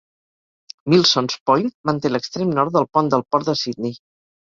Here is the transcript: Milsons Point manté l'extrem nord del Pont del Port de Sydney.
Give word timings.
Milsons 0.93 1.37
Point 1.51 1.71
manté 1.91 2.13
l'extrem 2.15 2.57
nord 2.59 2.77
del 2.81 2.91
Pont 2.97 3.15
del 3.17 3.29
Port 3.33 3.55
de 3.55 3.61
Sydney. 3.65 3.99